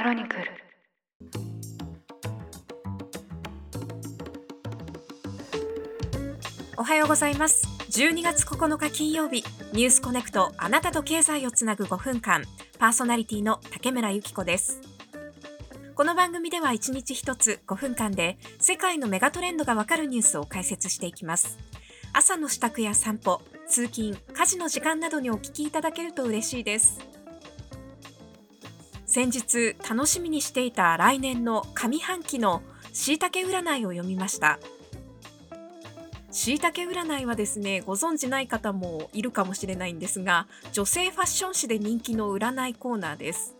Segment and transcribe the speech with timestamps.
[0.00, 0.44] クロニクル。
[6.78, 7.68] おはようございます。
[7.90, 9.44] 12月9日金曜日
[9.74, 12.44] ニュースコネクトあなたと経済をつなぐ5分間。
[12.78, 14.80] パーソナリティの竹村由紀子です。
[15.94, 21.58] この番組では1日1つ5分間で世界のメガトレンドがわかるニュースを解説していきます。
[22.14, 27.09] 朝の支度や散歩通勤家事の時間などにお聞きいただけると嬉しいです。
[29.10, 34.60] 先日楽しみにしていた来年の上半期のしいたけ占いを読みました。
[36.30, 43.56] しいたけ占いはですねご存知ない方もいるかもしれないんですが女性ファッション誌で人気の占いコーナーです。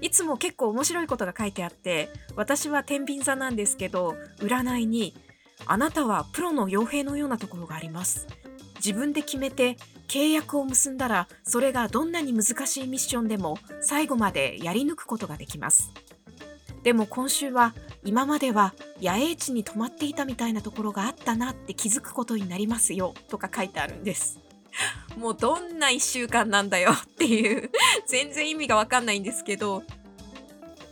[0.00, 5.16] いつも結構面白いことが書いてあって私は天秤座なんですけど占いに
[5.66, 8.28] あなたはプロの傭兵のようなところがあります。
[8.76, 9.76] 自分で決めて
[10.08, 15.92] 契約を結んだらそれがどんなに難しいミッションでも最後までやり抜くことができます。
[16.82, 17.74] でも今週は
[18.04, 24.38] 今までは野営地に泊まっていたみたいなところがあったなって気づくことになりますよとか書いてあるんです。
[25.18, 27.70] もうどんな1週間なんだよっていう。
[28.06, 29.82] 全然意味がわかんないんですけど。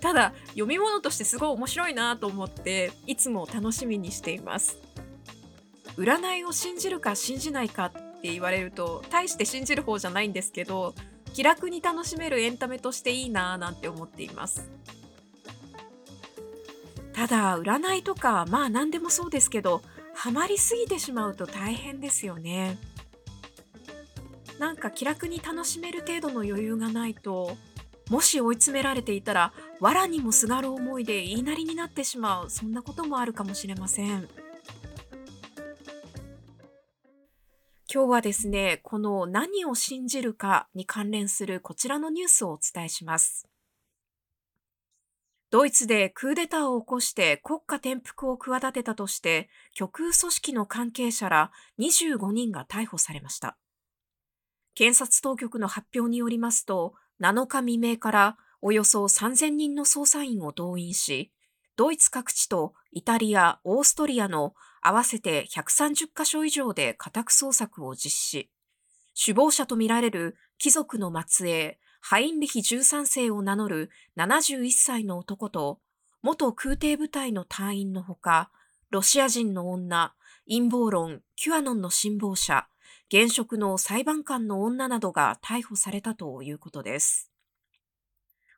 [0.00, 4.76] ただ読み物としてすごい面白いなと思っていつも楽しみにしています。
[5.96, 7.92] 占いを信じるか信じないか
[8.24, 10.94] って言われると大して信じる方じゃないんですけど
[11.34, 14.70] 気楽に楽しめるエンタメとしていいなぁなんて思っています。
[17.12, 19.82] ただ占いとかまあ何でもそうですけど
[20.14, 22.78] ハマりすぎてしまうと大変ですよね。
[24.58, 27.58] なんか気楽に楽しめる程度の余裕がないと
[28.08, 34.28] もし追い詰められていたら藁にもすがる思いで言いなりになってしまうそんなこともあるかもしれません。
[37.94, 43.46] 今日はですねこの何を信じるかに関連するこちらのニュースをお伝えします。
[45.52, 53.56] ドイツでクーデターを起こして国家転覆を企てたとして極右組織の関係者ら25人が逮捕されました。
[54.74, 61.30] 検察当局の発表によりますと7日未明からおよそ3000人の捜査員を動員し
[61.76, 68.50] ドイツ各地とイタリア、オーストリアの合わせて130カ所以上で家宅捜索を実施。
[69.20, 75.80] 首謀者とみられる貴族の末裔、ハインリヒ13世を名乗る71歳の男と、
[76.22, 78.52] 元空挺部隊の隊員のほか、
[78.90, 80.14] ロシア人の女、
[80.48, 82.68] 陰謀論、キュアノンの信奉者、
[83.08, 87.34] 現職の裁判官の女などが逮捕されたということです。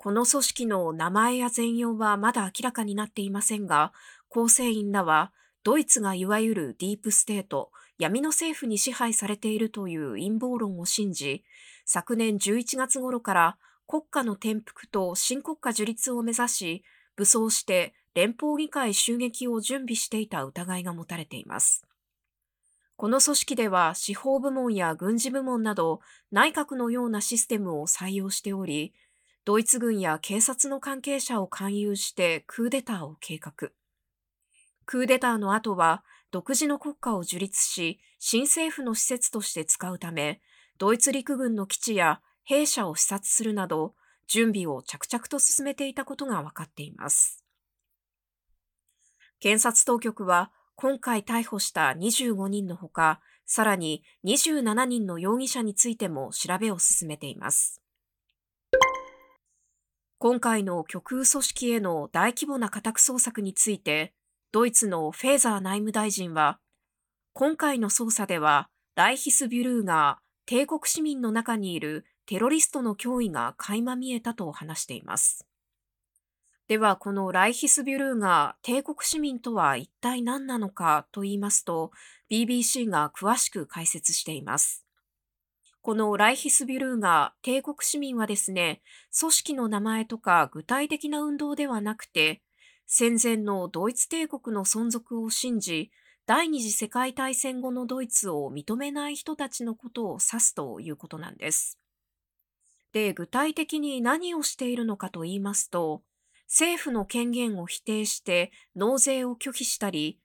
[0.00, 3.92] この組織の名前や全容はまだ明らかになっていませんが、
[4.28, 5.32] 構成員らは
[5.64, 11.44] ドイツがいわゆるディープステート、闇の政府に支配されているという陰謀論を信じ、
[11.84, 16.84] 昨年11月頃から国家の転覆と新国家樹立を目指し、
[17.16, 21.84] 武装して連邦議会襲撃を準備していた疑いが持たれています。
[22.96, 26.00] この組織では司法部門や軍事部門など
[26.32, 28.92] 内閣のようなシステムを採用しており、
[29.44, 33.70] ドイツ軍や警察の関係者を勧誘してクーデターを計画。
[34.90, 40.40] クーデターの後は独自の国家を樹立し、新政府の施設として使うため、
[40.78, 43.92] ドイツ陸軍の基地や兵舎を視察するなど、
[44.28, 47.44] 準備を着々と進めていたことが分かっています。
[49.40, 57.82] 検察当局は、今回逮捕した25人のほか、さらに27人の容疑者についても調べを進めています。
[60.16, 64.14] 今回の極右組織への大規模な家宅捜索について、
[64.50, 66.58] ドイツのフェーザー内務大臣は、
[67.34, 75.46] 今回の捜査では、ライヒスビュルーガー、帝国市民の中にいるテロリストの脅威が垣間見えたと話しています。
[76.66, 81.90] では、このライヒスビュルーガー、帝国市民とは一体何なのかと言いますと、
[82.30, 84.86] BBC が詳しく解説しています。
[85.82, 88.80] このライヒスビュルーガー、帝国市民はですね、
[89.18, 92.40] 組織の名前とか具体的な運動ではなくて、
[92.90, 95.90] 戦前のドイツ帝国の存続を信じ、
[96.24, 101.78] 第二次世界大戦後のドイツを認めない人たちのことを指すということなんです。
[102.94, 106.02] で、具体的に何をしているのかと言いますと、
[106.46, 110.18] 政府の権限を否定して納税を拒否したり、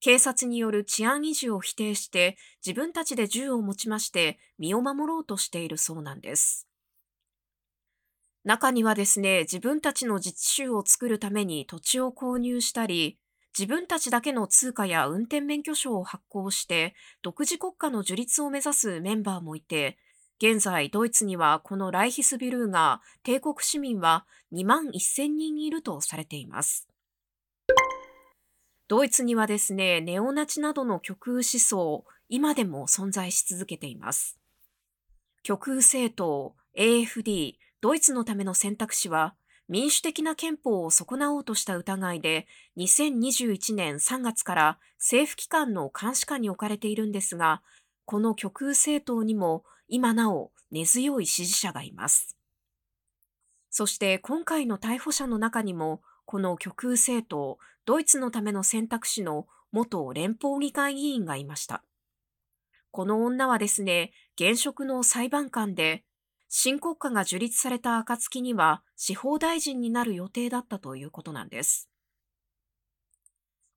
[0.00, 6.66] 警察による治安維持を否定して自分たちで銃を持ちまして身を守ろうとしているそうなんです。
[8.44, 13.18] 中にはですね、自分たちの自治州を作るために土地を購入したり、
[13.56, 19.98] 自分たちだけの通貨や運転免許証を発行して、独自国家の樹立を目指すメンバーもいて、
[20.38, 26.88] 現在、ドイツにはこのライヒスビルーガー、帝国市民は2万1000人いるとされています。
[28.88, 34.36] ドイツにはですね、ネオナチなどの極右思想、今でも存在し続けています。
[35.44, 39.34] 極右政党 AFD ドイツのための選択肢は
[39.68, 42.46] 民主的な憲法を損なおうとした疑いで
[42.76, 47.60] 2021年3月から政府機関の監視下に置かれているんですが
[48.04, 52.36] この極右政党にも今なお根強い支持者がいます。
[53.68, 61.82] そして今回の逮捕者の中にもこの極右政党ドイツのための選択肢の元連邦議会議員がいました。
[62.92, 66.04] この女はですね現職の裁判官で
[66.54, 71.88] 新国家が樹立された暁には司法大臣になる予定だったということなんです。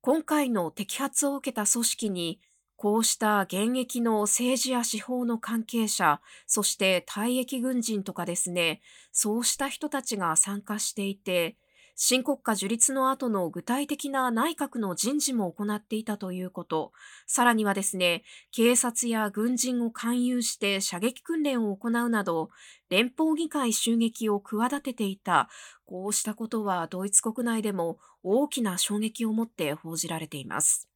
[0.00, 2.40] 今回の摘発を受けた組織に、
[2.76, 8.80] こうした現役の政治や司法の関係者、そして退役軍人とかですね、
[9.12, 11.58] そうした人たちが参加していて、
[12.04, 16.90] 新国家樹立の後の具体的な内閣の人事も行っていたということ、
[17.28, 22.50] さらにはですね、警察や軍人を勧誘して射撃訓練を行うなど、
[22.90, 25.48] 連邦議会襲撃を企てていた、
[25.84, 30.88] こうしたことはドイツ国内でも大きな衝撃を持って報じられています。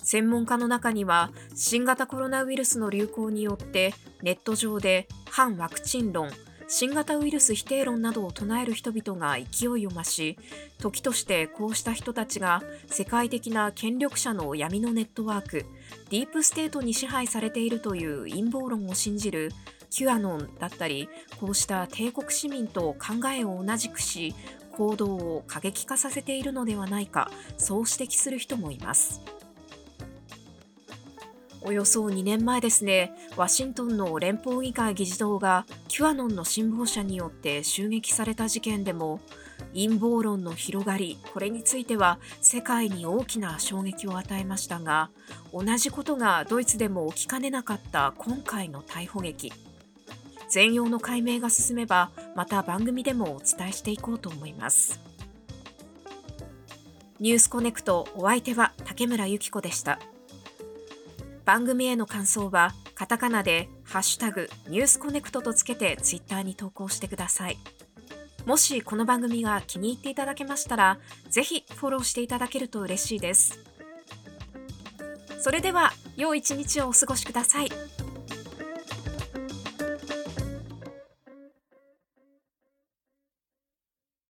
[0.00, 6.28] 専門家の中には新型コロナウイルスの流行によってネット上で反ワクチン論
[6.66, 10.38] 新型ウイルス否定論などを唱える人々が勢いを増し
[10.78, 15.66] 時としてこうした人たちが世界的な権力者の闇のネットワーク
[16.10, 19.52] ディープステートに支配されているという陰謀論を信じる
[19.90, 21.08] Qアノンだったり
[21.38, 24.34] こうした帝国市民と考えを同じくし
[24.72, 29.20] 行動を過激化させているのではないかそう指摘する人もいます。
[31.66, 39.20] およそ2年前ですね、ワシントンの連邦議会議事堂がキュアノンの信奉者によって襲撃された事件でも、
[39.72, 45.08] 陰謀論の広がり、これについては世界に大きな衝撃を与えましたが、
[45.54, 49.50] 同じことがドイツでも起きかねなかった今回の逮捕劇。
[50.50, 55.00] 全容の解明が進めば、また番組でもお伝えしていこうと思います。
[57.20, 59.98] ニュースコネクトお相手は竹村由紀子でした。
[61.44, 67.58] 番組への感想はカタカナでハッシュタグニュースコネクトとつけてツイッターに投稿してください。
[68.46, 70.98] もしこの番組が気に入っていただけましたら、
[71.30, 73.58] ぜひフォローしていただけると嬉しいです。
[75.40, 77.70] それでは、良い一日をお過ごしください。